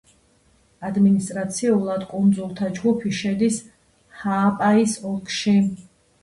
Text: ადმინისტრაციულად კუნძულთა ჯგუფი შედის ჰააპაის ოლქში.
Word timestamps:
ადმინისტრაციულად 0.87 2.05
კუნძულთა 2.13 2.71
ჯგუფი 2.79 3.13
შედის 3.19 3.61
ჰააპაის 4.23 4.97
ოლქში. 5.13 5.55